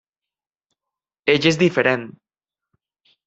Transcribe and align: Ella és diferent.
Ella 1.33 1.51
és 1.51 1.59
diferent. 1.63 2.09